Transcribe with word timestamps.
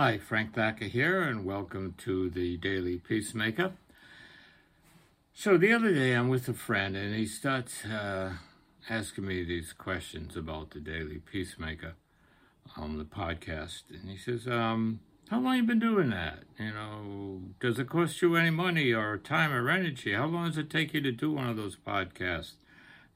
Hi, 0.00 0.16
Frank 0.16 0.54
Thacker 0.54 0.84
here, 0.84 1.22
and 1.22 1.44
welcome 1.44 1.96
to 2.04 2.30
the 2.30 2.56
Daily 2.56 2.98
Peacemaker. 2.98 3.72
So, 5.34 5.58
the 5.58 5.72
other 5.72 5.92
day 5.92 6.12
I'm 6.12 6.28
with 6.28 6.48
a 6.48 6.54
friend, 6.54 6.96
and 6.96 7.16
he 7.16 7.26
starts 7.26 7.84
uh, 7.84 8.34
asking 8.88 9.26
me 9.26 9.42
these 9.42 9.72
questions 9.72 10.36
about 10.36 10.70
the 10.70 10.78
Daily 10.78 11.18
Peacemaker, 11.18 11.94
um, 12.76 12.98
the 12.98 13.04
podcast. 13.04 13.90
And 13.90 14.08
he 14.08 14.16
says, 14.16 14.46
um, 14.46 15.00
How 15.30 15.40
long 15.40 15.56
you 15.56 15.62
been 15.64 15.80
doing 15.80 16.10
that? 16.10 16.44
You 16.60 16.74
know, 16.74 17.40
does 17.58 17.80
it 17.80 17.88
cost 17.88 18.22
you 18.22 18.36
any 18.36 18.50
money 18.50 18.92
or 18.92 19.18
time 19.18 19.50
or 19.50 19.68
energy? 19.68 20.12
How 20.12 20.26
long 20.26 20.46
does 20.46 20.58
it 20.58 20.70
take 20.70 20.94
you 20.94 21.00
to 21.00 21.10
do 21.10 21.32
one 21.32 21.48
of 21.48 21.56
those 21.56 21.76
podcasts? 21.76 22.52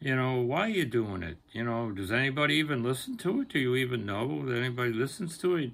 You 0.00 0.16
know, 0.16 0.40
why 0.40 0.62
are 0.62 0.68
you 0.68 0.84
doing 0.84 1.22
it? 1.22 1.36
You 1.52 1.62
know, 1.62 1.92
does 1.92 2.10
anybody 2.10 2.56
even 2.56 2.82
listen 2.82 3.18
to 3.18 3.42
it? 3.42 3.50
Do 3.50 3.60
you 3.60 3.76
even 3.76 4.04
know 4.04 4.44
that 4.46 4.58
anybody 4.58 4.92
listens 4.92 5.38
to 5.38 5.54
it? 5.54 5.70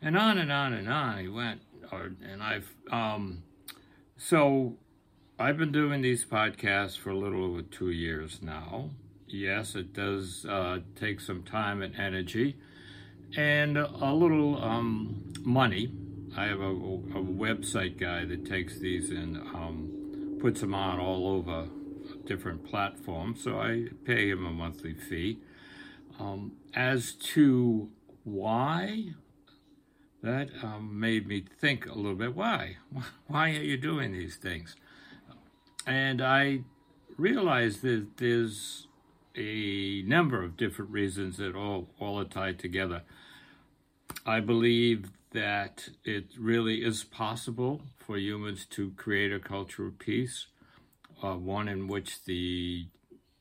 And 0.00 0.16
on 0.16 0.38
and 0.38 0.52
on 0.52 0.72
and 0.72 0.88
on 0.88 1.18
he 1.18 1.28
went. 1.28 1.62
Or, 1.92 2.12
and 2.24 2.42
I've, 2.42 2.74
um, 2.90 3.42
so 4.16 4.74
I've 5.38 5.56
been 5.56 5.72
doing 5.72 6.02
these 6.02 6.24
podcasts 6.24 6.98
for 6.98 7.10
a 7.10 7.16
little 7.16 7.44
over 7.44 7.62
two 7.62 7.90
years 7.90 8.40
now. 8.42 8.90
Yes, 9.28 9.74
it 9.74 9.92
does 9.92 10.46
uh, 10.48 10.80
take 10.94 11.20
some 11.20 11.42
time 11.42 11.82
and 11.82 11.94
energy 11.96 12.56
and 13.36 13.76
a 13.76 14.12
little 14.12 14.62
um, 14.62 15.32
money. 15.42 15.92
I 16.36 16.44
have 16.44 16.60
a, 16.60 16.70
a, 16.70 17.22
website 17.22 17.98
guy 17.98 18.24
that 18.26 18.44
takes 18.44 18.78
these 18.78 19.10
and 19.10 19.38
um, 19.38 20.38
puts 20.40 20.60
them 20.60 20.74
on 20.74 21.00
all 21.00 21.28
over 21.28 21.68
different 22.26 22.64
platforms, 22.64 23.42
so 23.42 23.58
I 23.58 23.88
pay 24.04 24.30
him 24.30 24.44
a 24.44 24.50
monthly 24.50 24.94
fee. 24.94 25.38
Um, 26.18 26.52
as 26.74 27.12
to 27.12 27.88
why, 28.24 29.14
that 30.22 30.48
um, 30.62 30.98
made 30.98 31.26
me 31.26 31.44
think 31.60 31.86
a 31.86 31.94
little 31.94 32.14
bit 32.14 32.34
why? 32.34 32.76
Why 33.26 33.50
are 33.50 33.62
you 33.62 33.76
doing 33.76 34.12
these 34.12 34.36
things? 34.36 34.76
And 35.86 36.20
I 36.20 36.60
realized 37.16 37.82
that 37.82 38.16
there's 38.16 38.88
a 39.36 40.02
number 40.02 40.42
of 40.42 40.56
different 40.56 40.90
reasons 40.90 41.36
that 41.36 41.54
all, 41.54 41.88
all 42.00 42.18
are 42.18 42.24
tied 42.24 42.58
together. 42.58 43.02
I 44.24 44.40
believe 44.40 45.10
that 45.32 45.90
it 46.04 46.26
really 46.38 46.84
is 46.84 47.04
possible 47.04 47.82
for 47.98 48.16
humans 48.16 48.66
to 48.70 48.92
create 48.96 49.32
a 49.32 49.38
culture 49.38 49.86
of 49.86 49.98
peace 49.98 50.46
uh, 51.22 51.34
one 51.34 51.68
in 51.68 51.88
which 51.88 52.24
the 52.24 52.86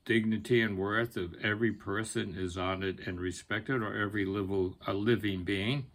dignity 0.05 0.61
and 0.61 0.77
worth 0.77 1.17
of 1.17 1.35
every 1.43 1.71
person 1.71 2.35
is 2.37 2.57
honored 2.57 3.01
and 3.05 3.19
respected, 3.19 3.81
or 3.81 3.95
every 3.97 4.25
a 4.25 4.93
living 4.93 5.43
being. 5.43 5.85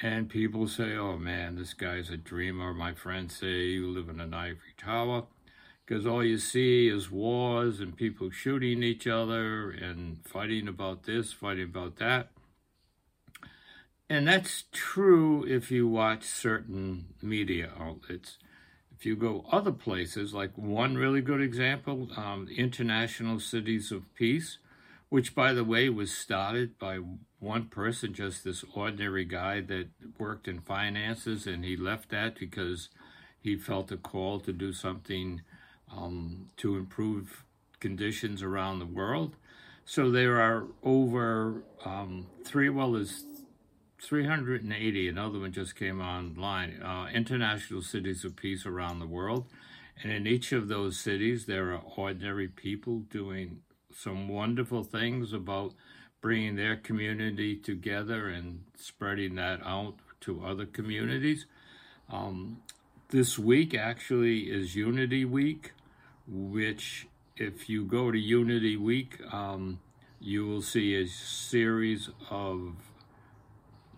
And 0.00 0.28
people 0.28 0.66
say, 0.68 0.96
oh 0.96 1.18
man, 1.18 1.56
this 1.56 1.74
guy's 1.74 2.08
a 2.08 2.16
dreamer. 2.16 2.72
My 2.72 2.94
friends 2.94 3.36
say, 3.36 3.66
you 3.66 3.88
live 3.88 4.08
in 4.08 4.20
an 4.20 4.32
ivory 4.32 4.74
tower. 4.78 5.24
Because 5.84 6.06
all 6.06 6.24
you 6.24 6.38
see 6.38 6.88
is 6.88 7.10
wars 7.10 7.80
and 7.80 7.96
people 7.96 8.30
shooting 8.30 8.82
each 8.82 9.06
other 9.06 9.70
and 9.70 10.24
fighting 10.24 10.68
about 10.68 11.02
this, 11.02 11.32
fighting 11.32 11.64
about 11.64 11.96
that. 11.96 12.30
And 14.08 14.28
that's 14.28 14.64
true 14.72 15.44
if 15.46 15.70
you 15.70 15.88
watch 15.88 16.24
certain 16.24 17.06
media 17.20 17.70
outlets. 17.78 18.38
If 18.96 19.04
you 19.06 19.16
go 19.16 19.44
other 19.50 19.72
places, 19.72 20.32
like 20.32 20.56
one 20.56 20.96
really 20.96 21.20
good 21.20 21.40
example, 21.40 22.08
um, 22.16 22.46
International 22.56 23.40
Cities 23.40 23.90
of 23.90 24.14
Peace, 24.14 24.58
which, 25.08 25.34
by 25.34 25.52
the 25.52 25.64
way, 25.64 25.88
was 25.88 26.12
started 26.12 26.78
by 26.78 27.00
one 27.42 27.64
person, 27.66 28.14
just 28.14 28.44
this 28.44 28.64
ordinary 28.74 29.24
guy 29.24 29.60
that 29.60 29.88
worked 30.18 30.46
in 30.46 30.60
finances, 30.60 31.46
and 31.46 31.64
he 31.64 31.76
left 31.76 32.08
that 32.10 32.38
because 32.38 32.88
he 33.40 33.56
felt 33.56 33.90
a 33.90 33.96
call 33.96 34.38
to 34.40 34.52
do 34.52 34.72
something 34.72 35.42
um, 35.94 36.48
to 36.56 36.76
improve 36.76 37.44
conditions 37.80 38.42
around 38.42 38.78
the 38.78 38.86
world. 38.86 39.34
So 39.84 40.10
there 40.10 40.40
are 40.40 40.68
over 40.84 41.64
um, 41.84 42.28
three, 42.44 42.68
well, 42.68 42.92
there's 42.92 43.24
380, 44.00 45.08
another 45.08 45.40
one 45.40 45.52
just 45.52 45.74
came 45.74 46.00
online, 46.00 46.80
uh, 46.80 47.08
international 47.12 47.82
cities 47.82 48.24
of 48.24 48.36
peace 48.36 48.64
around 48.64 49.00
the 49.00 49.06
world. 49.06 49.46
And 50.02 50.12
in 50.12 50.26
each 50.26 50.52
of 50.52 50.68
those 50.68 50.98
cities, 50.98 51.46
there 51.46 51.72
are 51.72 51.82
ordinary 51.96 52.48
people 52.48 53.00
doing 53.00 53.62
some 53.94 54.28
wonderful 54.28 54.84
things 54.84 55.32
about 55.32 55.74
bringing 56.22 56.54
their 56.56 56.76
community 56.76 57.56
together 57.56 58.28
and 58.28 58.62
spreading 58.76 59.34
that 59.34 59.60
out 59.66 59.96
to 60.20 60.42
other 60.44 60.64
communities. 60.64 61.46
Um, 62.10 62.62
this 63.08 63.38
week 63.38 63.74
actually 63.74 64.50
is 64.50 64.74
Unity 64.76 65.24
Week, 65.24 65.72
which, 66.26 67.08
if 67.36 67.68
you 67.68 67.84
go 67.84 68.10
to 68.10 68.18
Unity 68.18 68.76
Week, 68.76 69.20
um, 69.32 69.80
you 70.20 70.46
will 70.46 70.62
see 70.62 70.94
a 70.94 71.06
series 71.08 72.08
of 72.30 72.76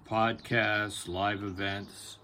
podcasts, 0.08 1.06
live 1.06 1.42
events 1.42 2.16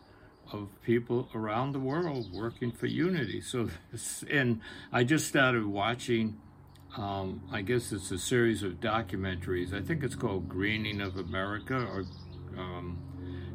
of 0.51 0.69
people 0.83 1.29
around 1.35 1.73
the 1.73 1.79
world 1.79 2.33
working 2.33 2.73
for 2.73 2.87
unity. 2.87 3.41
So, 3.41 3.69
and 4.31 4.61
I 4.91 5.05
just 5.05 5.29
started 5.29 5.67
watching. 5.67 6.41
Um, 6.97 7.43
I 7.53 7.63
guess 7.63 7.93
it's 7.93 8.11
a 8.11 8.19
series 8.19 8.65
of 8.65 8.81
documentaries. 8.81 9.73
I 9.73 9.81
think 9.81 10.03
it's 10.03 10.17
called 10.17 10.49
Greening 10.49 11.01
of 11.01 11.17
America, 11.17 11.77
or 11.77 12.05
um, 12.59 12.99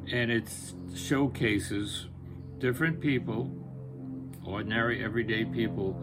and 0.09 0.31
it 0.31 0.49
showcases 0.95 2.07
different 2.59 3.01
people, 3.01 3.51
ordinary 4.45 5.03
everyday 5.03 5.43
people, 5.43 5.93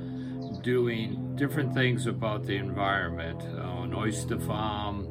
doing 0.62 1.34
different 1.36 1.72
things 1.72 2.06
about 2.06 2.44
the 2.44 2.56
environment. 2.56 3.40
Uh, 3.42 3.82
an 3.82 3.94
oyster 3.94 4.38
farm, 4.38 5.08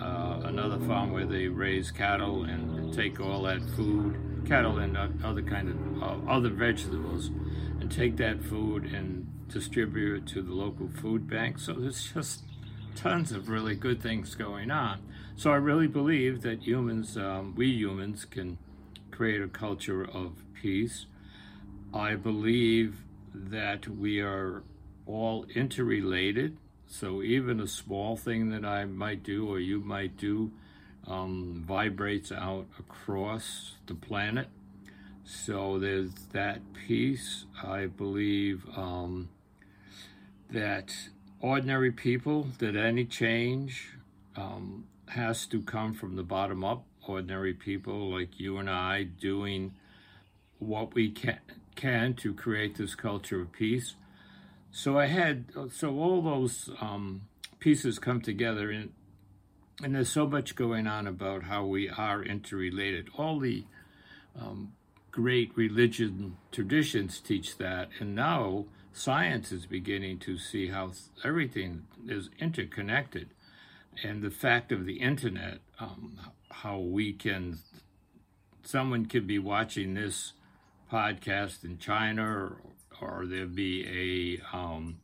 uh, 0.00 0.42
another 0.44 0.78
farm 0.86 1.10
where 1.10 1.26
they 1.26 1.48
raise 1.48 1.90
cattle 1.90 2.44
and 2.44 2.94
take 2.94 3.18
all 3.18 3.42
that 3.42 3.60
food, 3.74 4.44
cattle 4.46 4.78
and 4.78 4.96
other 5.24 5.42
kind 5.42 5.68
of 5.68 6.02
uh, 6.02 6.30
other 6.30 6.50
vegetables, 6.50 7.30
and 7.80 7.90
take 7.90 8.16
that 8.18 8.40
food 8.44 8.84
and 8.84 9.26
distribute 9.48 10.16
it 10.16 10.26
to 10.28 10.42
the 10.42 10.52
local 10.52 10.88
food 10.88 11.28
bank. 11.28 11.58
So 11.58 11.74
there's 11.74 12.12
just 12.12 12.42
tons 12.94 13.32
of 13.32 13.48
really 13.48 13.74
good 13.74 14.02
things 14.02 14.34
going 14.34 14.70
on. 14.70 15.00
So 15.36 15.50
I 15.50 15.56
really 15.56 15.88
believe 15.88 16.42
that 16.42 16.62
humans, 16.62 17.16
um, 17.16 17.54
we 17.56 17.68
humans, 17.68 18.24
can 18.24 18.58
create 19.10 19.42
a 19.42 19.48
culture 19.48 20.04
of 20.04 20.44
peace. 20.54 21.06
I 21.92 22.14
believe 22.14 23.02
that 23.34 23.88
we 23.88 24.20
are 24.20 24.62
all 25.06 25.44
interrelated 25.54 26.56
so 26.86 27.22
even 27.22 27.60
a 27.60 27.66
small 27.66 28.16
thing 28.16 28.50
that 28.50 28.64
I 28.64 28.84
might 28.84 29.24
do 29.24 29.48
or 29.48 29.58
you 29.58 29.80
might 29.80 30.16
do 30.16 30.52
um, 31.06 31.64
vibrates 31.66 32.30
out 32.30 32.66
across 32.78 33.74
the 33.86 33.94
planet. 33.94 34.48
So 35.24 35.78
there's 35.78 36.12
that 36.32 36.60
piece. 36.74 37.46
I 37.62 37.86
believe 37.86 38.64
um, 38.76 39.30
that 40.50 40.94
ordinary 41.40 41.90
people, 41.90 42.48
that 42.58 42.76
any 42.76 43.04
change 43.04 43.90
um, 44.36 44.86
has 45.08 45.46
to 45.46 45.62
come 45.62 45.94
from 45.94 46.16
the 46.16 46.22
bottom 46.22 46.62
up. 46.62 46.84
Ordinary 47.06 47.52
people 47.52 48.10
like 48.10 48.40
you 48.40 48.56
and 48.58 48.70
I 48.70 49.02
doing 49.02 49.74
what 50.58 50.94
we 50.94 51.10
can, 51.10 51.40
can 51.74 52.14
to 52.14 52.32
create 52.32 52.76
this 52.76 52.94
culture 52.94 53.42
of 53.42 53.52
peace. 53.52 53.94
So 54.70 54.98
I 54.98 55.06
had 55.06 55.44
so 55.70 55.98
all 55.98 56.22
those 56.22 56.70
um, 56.80 57.22
pieces 57.60 57.98
come 57.98 58.20
together, 58.20 58.70
and 58.70 58.92
and 59.82 59.94
there's 59.94 60.08
so 60.08 60.26
much 60.26 60.56
going 60.56 60.86
on 60.86 61.06
about 61.06 61.44
how 61.44 61.66
we 61.66 61.88
are 61.90 62.22
interrelated. 62.22 63.08
All 63.16 63.38
the 63.38 63.64
um, 64.40 64.72
great 65.14 65.56
religion 65.56 66.36
traditions 66.50 67.20
teach 67.20 67.56
that, 67.56 67.88
and 68.00 68.16
now 68.16 68.64
science 68.92 69.52
is 69.52 69.64
beginning 69.64 70.18
to 70.18 70.36
see 70.36 70.66
how 70.66 70.90
everything 71.22 71.84
is 72.08 72.30
interconnected, 72.40 73.28
and 74.02 74.22
the 74.22 74.30
fact 74.30 74.72
of 74.72 74.86
the 74.86 74.96
internet, 74.96 75.60
um, 75.78 76.18
how 76.50 76.80
we 76.80 77.12
can, 77.12 77.56
someone 78.64 79.06
could 79.06 79.24
be 79.24 79.38
watching 79.38 79.94
this 79.94 80.32
podcast 80.90 81.62
in 81.62 81.78
China 81.78 82.24
or 82.24 82.56
or 83.00 83.24
there'll 83.24 83.46
be 83.46 84.40
a 84.52 84.56
um, 84.56 84.96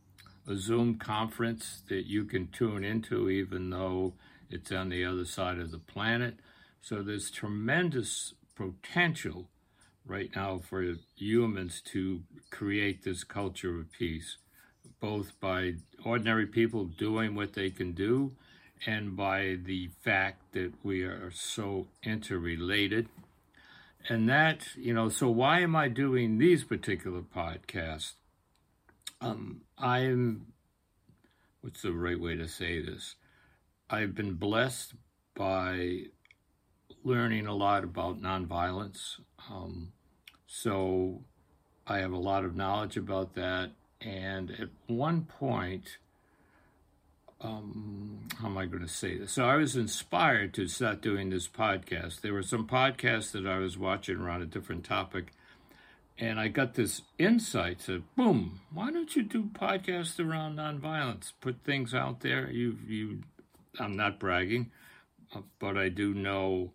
a 0.45 0.57
Zoom 0.57 0.95
conference 0.95 1.83
that 1.87 2.05
you 2.05 2.25
can 2.25 2.47
tune 2.47 2.83
into, 2.83 3.29
even 3.29 3.69
though 3.69 4.13
it's 4.49 4.73
on 4.73 4.89
the 4.89 5.05
other 5.05 5.23
side 5.23 5.57
of 5.57 5.71
the 5.71 5.79
planet. 5.79 6.35
So 6.81 7.01
there's 7.01 7.31
tremendous 7.31 8.33
potential 8.55 9.47
right 10.05 10.29
now 10.35 10.59
for 10.59 10.95
humans 11.15 11.81
to 11.81 12.21
create 12.49 13.03
this 13.03 13.23
culture 13.23 13.79
of 13.79 13.91
peace, 13.91 14.37
both 14.99 15.39
by 15.39 15.75
ordinary 16.03 16.45
people 16.45 16.85
doing 16.85 17.35
what 17.35 17.53
they 17.53 17.69
can 17.69 17.93
do 17.93 18.31
and 18.85 19.15
by 19.15 19.57
the 19.63 19.89
fact 20.01 20.53
that 20.53 20.73
we 20.83 21.03
are 21.03 21.31
so 21.31 21.87
interrelated. 22.03 23.07
And 24.09 24.27
that, 24.29 24.75
you 24.75 24.93
know, 24.93 25.09
so 25.09 25.29
why 25.29 25.59
am 25.59 25.75
I 25.75 25.87
doing 25.87 26.37
these 26.37 26.63
particular 26.63 27.21
podcasts? 27.21 28.13
Um, 29.19 29.61
I'm, 29.77 30.47
what's 31.61 31.83
the 31.83 31.93
right 31.93 32.19
way 32.19 32.35
to 32.35 32.47
say 32.47 32.81
this? 32.81 33.15
I've 33.89 34.15
been 34.15 34.33
blessed 34.33 34.95
by 35.35 36.05
learning 37.03 37.47
a 37.47 37.55
lot 37.55 37.83
about 37.83 38.21
nonviolence. 38.21 39.19
Um, 39.49 39.91
so 40.47 41.23
I 41.87 41.99
have 41.99 42.11
a 42.11 42.17
lot 42.17 42.45
of 42.45 42.55
knowledge 42.55 42.97
about 42.97 43.35
that. 43.35 43.71
And 44.01 44.51
at 44.51 44.69
one 44.87 45.23
point, 45.23 45.97
um, 47.43 48.27
how 48.39 48.47
am 48.47 48.57
I 48.57 48.65
going 48.65 48.83
to 48.83 48.87
say 48.87 49.17
this? 49.17 49.31
So 49.33 49.45
I 49.45 49.55
was 49.55 49.75
inspired 49.75 50.53
to 50.55 50.67
start 50.67 51.01
doing 51.01 51.29
this 51.29 51.47
podcast. 51.47 52.21
There 52.21 52.33
were 52.33 52.43
some 52.43 52.67
podcasts 52.67 53.31
that 53.31 53.47
I 53.47 53.57
was 53.57 53.77
watching 53.77 54.17
around 54.17 54.41
a 54.41 54.45
different 54.45 54.83
topic, 54.83 55.33
and 56.17 56.39
I 56.39 56.49
got 56.49 56.75
this 56.75 57.01
insight. 57.17 57.81
Said, 57.81 58.03
"Boom! 58.15 58.61
Why 58.71 58.91
don't 58.91 59.15
you 59.15 59.23
do 59.23 59.43
podcasts 59.43 60.19
around 60.19 60.57
nonviolence? 60.57 61.33
Put 61.41 61.63
things 61.63 61.93
out 61.93 62.21
there. 62.21 62.49
You, 62.51 62.77
you. 62.87 63.21
I'm 63.79 63.95
not 63.95 64.19
bragging, 64.19 64.71
uh, 65.33 65.41
but 65.59 65.77
I 65.77 65.89
do 65.89 66.13
know 66.13 66.73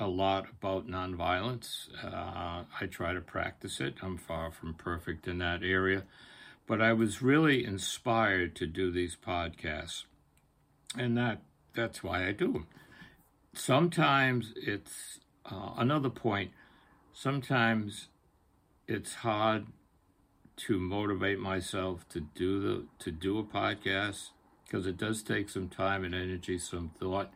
a 0.00 0.08
lot 0.08 0.46
about 0.50 0.88
nonviolence. 0.88 1.88
Uh, 2.02 2.64
I 2.80 2.86
try 2.90 3.12
to 3.12 3.20
practice 3.20 3.80
it. 3.80 3.94
I'm 4.02 4.16
far 4.16 4.50
from 4.50 4.74
perfect 4.74 5.28
in 5.28 5.38
that 5.38 5.62
area." 5.62 6.04
but 6.70 6.80
I 6.80 6.92
was 6.92 7.20
really 7.20 7.64
inspired 7.64 8.54
to 8.54 8.64
do 8.64 8.92
these 8.92 9.16
podcasts, 9.16 10.04
and 10.96 11.18
that 11.18 11.42
that's 11.74 12.04
why 12.04 12.28
I 12.28 12.30
do 12.30 12.52
them. 12.52 12.68
Sometimes 13.54 14.52
it's 14.54 15.18
uh, 15.50 15.72
another 15.76 16.10
point. 16.10 16.52
Sometimes 17.12 18.06
it's 18.86 19.14
hard 19.14 19.66
to 20.58 20.78
motivate 20.78 21.40
myself 21.40 22.08
to 22.10 22.20
do 22.20 22.60
the 22.60 22.86
to 23.00 23.10
do 23.10 23.40
a 23.40 23.42
podcast 23.42 24.28
because 24.64 24.86
it 24.86 24.96
does 24.96 25.24
take 25.24 25.48
some 25.48 25.68
time 25.68 26.04
and 26.04 26.14
energy, 26.14 26.56
some 26.56 26.92
thought, 27.00 27.32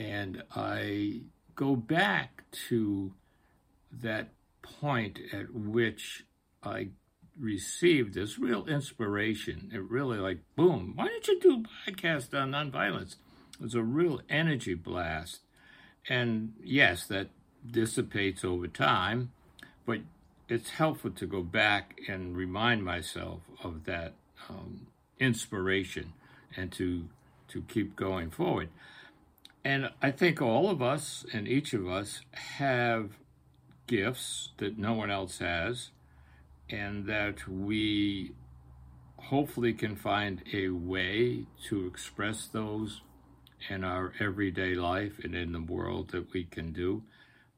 and 0.00 0.42
I 0.56 1.20
go 1.56 1.74
back 1.74 2.44
to 2.68 3.12
that 3.90 4.28
point 4.62 5.18
at 5.32 5.52
which 5.52 6.24
I 6.62 6.88
received 7.38 8.14
this 8.14 8.38
real 8.38 8.66
inspiration. 8.66 9.70
It 9.72 9.82
really 9.82 10.18
like, 10.18 10.40
boom, 10.54 10.92
why 10.94 11.08
don't 11.08 11.26
you 11.26 11.40
do 11.40 11.64
a 11.64 11.90
podcast 11.90 12.34
on 12.34 12.52
nonviolence? 12.52 13.16
It 13.54 13.62
was 13.62 13.74
a 13.74 13.82
real 13.82 14.20
energy 14.28 14.74
blast. 14.74 15.40
And 16.08 16.52
yes, 16.62 17.06
that 17.06 17.28
dissipates 17.68 18.44
over 18.44 18.68
time, 18.68 19.32
but 19.84 20.00
it's 20.48 20.70
helpful 20.70 21.10
to 21.10 21.26
go 21.26 21.42
back 21.42 21.98
and 22.08 22.36
remind 22.36 22.84
myself 22.84 23.40
of 23.62 23.84
that 23.84 24.14
um, 24.48 24.86
inspiration 25.18 26.12
and 26.56 26.70
to 26.72 27.08
to 27.48 27.62
keep 27.62 27.94
going 27.94 28.30
forward. 28.30 28.68
And 29.66 29.90
I 30.00 30.12
think 30.12 30.40
all 30.40 30.70
of 30.70 30.80
us 30.80 31.26
and 31.32 31.48
each 31.48 31.74
of 31.74 31.88
us 31.88 32.20
have 32.30 33.18
gifts 33.88 34.50
that 34.58 34.78
no 34.78 34.92
one 34.92 35.10
else 35.10 35.38
has 35.40 35.90
and 36.70 37.06
that 37.06 37.48
we 37.48 38.30
hopefully 39.16 39.72
can 39.72 39.96
find 39.96 40.40
a 40.52 40.68
way 40.68 41.46
to 41.64 41.84
express 41.84 42.46
those 42.46 43.00
in 43.68 43.82
our 43.82 44.12
everyday 44.20 44.76
life 44.76 45.18
and 45.24 45.34
in 45.34 45.50
the 45.50 45.60
world 45.60 46.10
that 46.10 46.32
we 46.32 46.44
can 46.44 46.70
do. 46.70 47.02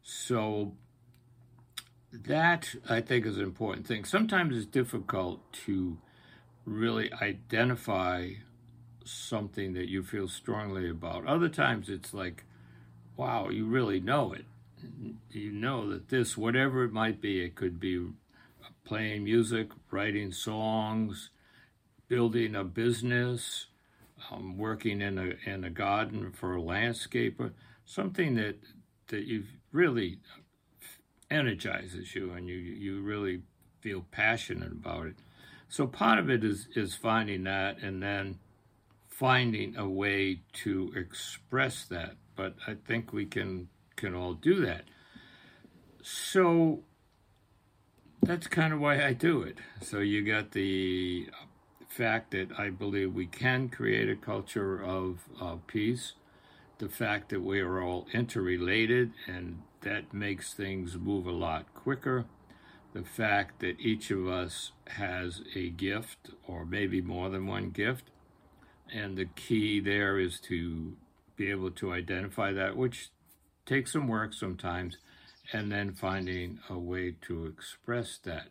So 0.03 0.73
that 2.11 2.75
I 2.89 3.03
think 3.03 3.27
is 3.27 3.37
an 3.37 3.43
important 3.43 3.87
thing. 3.87 4.07
Sometimes 4.07 4.57
it's 4.57 4.65
difficult 4.65 5.41
to 5.67 5.99
really 6.65 7.13
identify 7.13 8.31
something 9.11 9.75
that 9.75 9.89
you 9.89 10.03
feel 10.03 10.29
strongly 10.29 10.89
about. 10.89 11.27
Other 11.27 11.49
times 11.49 11.89
it's 11.89 12.15
like, 12.15 12.45
wow, 13.17 13.49
you 13.49 13.67
really 13.67 14.01
know 14.01 14.33
it. 14.33 14.45
You 15.31 15.53
know 15.53 15.91
that 15.91 16.09
this, 16.09 16.37
whatever 16.37 16.85
it 16.85 16.93
might 16.93 17.21
be, 17.21 17.41
it 17.41 17.55
could 17.57 17.81
be 17.81 18.09
playing 18.85 19.25
music, 19.25 19.69
writing 19.91 20.33
songs, 20.33 21.31
building 22.09 22.55
a 22.55 22.65
business, 22.65 23.67
um, 24.31 24.57
working 24.57 25.01
in 25.01 25.19
a 25.19 25.51
in 25.51 25.65
a 25.65 25.71
garden 25.71 26.33
for 26.33 26.57
a 26.57 26.61
landscaper, 26.61 27.53
something 27.85 28.35
that 28.37 28.57
that 29.09 29.25
you 29.25 29.45
really 29.73 30.19
energizes 31.31 32.15
you 32.15 32.33
and 32.33 32.49
you 32.49 32.57
you 32.57 33.03
really 33.03 33.43
feel 33.81 34.05
passionate 34.11 34.73
about 34.73 35.07
it. 35.07 35.17
So 35.69 35.87
part 35.87 36.19
of 36.19 36.31
it 36.31 36.45
is 36.45 36.69
is 36.75 36.95
finding 36.95 37.45
that 37.45 37.79
and 37.79 38.03
then 38.03 38.39
finding 39.19 39.77
a 39.77 39.89
way 39.89 40.41
to 40.53 40.93
express 40.95 41.85
that. 41.87 42.15
But 42.37 42.55
I 42.67 42.77
think 42.87 43.13
we 43.13 43.27
can 43.27 43.69
can 43.97 44.15
all 44.15 44.35
do 44.35 44.65
that. 44.65 44.85
So 46.03 46.85
that's 48.23 48.47
kind 48.47 48.73
of 48.73 48.81
why 48.81 49.05
I 49.05 49.13
do 49.13 49.43
it. 49.43 49.59
So 49.83 49.99
you 49.99 50.25
got 50.25 50.53
the 50.53 51.29
fact 51.89 52.31
that 52.31 52.49
I 52.57 52.71
believe 52.71 53.13
we 53.13 53.27
can 53.27 53.69
create 53.69 54.09
a 54.09 54.15
culture 54.15 54.81
of, 54.81 55.29
of 55.41 55.67
peace, 55.67 56.13
the 56.79 56.89
fact 56.89 57.31
that 57.31 57.43
we 57.43 57.59
are 57.59 57.83
all 57.83 58.07
interrelated 58.13 59.13
and 59.27 59.63
that 59.81 60.15
makes 60.15 60.55
things 60.55 60.97
move 60.97 61.27
a 61.27 61.33
lot 61.33 61.75
quicker, 61.75 62.27
the 62.93 63.03
fact 63.03 63.61
that 63.61 63.81
each 63.81 64.13
of 64.13 64.29
us 64.29 64.71
has 64.87 65.43
a 65.57 65.71
gift 65.71 66.31
or 66.47 66.65
maybe 66.65 67.01
more 67.01 67.31
than 67.31 67.47
one 67.47 67.71
gift, 67.71 68.11
and 68.93 69.17
the 69.17 69.27
key 69.27 69.81
there 69.81 70.19
is 70.19 70.41
to 70.41 70.97
be 71.37 71.51
able 71.51 71.71
to 71.71 71.93
identify 71.93 72.53
that, 72.53 72.77
which 72.77 73.11
takes 73.67 73.93
some 73.93 74.09
work 74.09 74.33
sometimes 74.33 74.99
and 75.53 75.71
then 75.73 75.93
finding 75.93 76.59
a 76.69 76.79
way 76.79 77.15
to 77.23 77.47
express 77.47 78.19
that. 78.25 78.49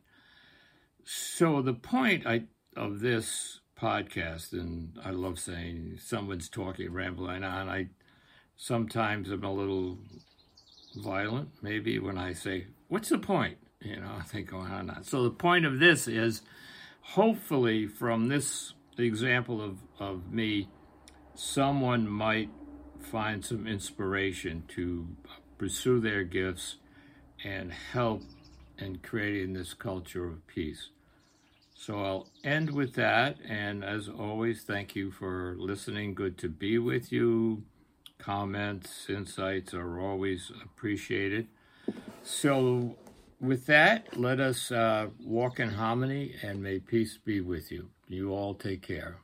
So 1.05 1.61
the 1.61 1.73
point 1.73 2.25
I, 2.25 2.43
of 2.75 2.99
this 2.99 3.59
podcast, 3.79 4.53
and 4.53 4.97
I 5.03 5.11
love 5.11 5.39
saying 5.39 5.99
someone's 6.01 6.49
talking, 6.49 6.91
rambling 6.91 7.43
on. 7.43 7.69
I 7.69 7.87
sometimes 8.55 9.31
am 9.31 9.43
a 9.43 9.53
little 9.53 9.99
violent, 10.95 11.49
maybe 11.61 11.99
when 11.99 12.17
I 12.17 12.33
say, 12.33 12.67
"What's 12.87 13.09
the 13.09 13.19
point?" 13.19 13.57
You 13.81 13.97
know, 13.97 14.11
I 14.19 14.23
think 14.23 14.49
oh, 14.53 14.59
going 14.59 14.71
on. 14.71 14.89
on. 14.89 15.03
So 15.03 15.23
the 15.23 15.31
point 15.31 15.65
of 15.65 15.79
this 15.79 16.07
is, 16.07 16.41
hopefully, 17.01 17.87
from 17.87 18.27
this 18.27 18.73
example 19.03 19.61
of 19.61 19.77
of 19.99 20.31
me, 20.31 20.69
someone 21.35 22.07
might 22.07 22.49
find 22.99 23.43
some 23.43 23.67
inspiration 23.67 24.63
to 24.69 25.07
pursue 25.57 25.99
their 25.99 26.23
gifts 26.23 26.75
and 27.43 27.71
help 27.71 28.21
in 28.77 28.97
creating 28.97 29.53
this 29.53 29.73
culture 29.73 30.25
of 30.25 30.45
peace. 30.47 30.89
So 31.75 32.03
I'll 32.03 32.27
end 32.43 32.71
with 32.71 32.93
that. 32.95 33.37
And 33.47 33.83
as 33.83 34.09
always, 34.09 34.63
thank 34.63 34.95
you 34.95 35.11
for 35.11 35.55
listening. 35.57 36.15
Good 36.15 36.37
to 36.39 36.49
be 36.49 36.77
with 36.79 37.11
you. 37.11 37.63
Comments, 38.17 39.05
insights 39.09 39.73
are 39.73 39.99
always 39.99 40.51
appreciated. 40.63 41.47
So, 42.23 42.97
with 43.39 43.65
that, 43.67 44.17
let 44.17 44.39
us 44.39 44.71
uh, 44.71 45.07
walk 45.19 45.59
in 45.59 45.69
harmony 45.69 46.35
and 46.41 46.61
may 46.61 46.79
peace 46.79 47.17
be 47.17 47.41
with 47.41 47.71
you. 47.71 47.89
You 48.07 48.31
all 48.31 48.53
take 48.53 48.81
care. 48.81 49.17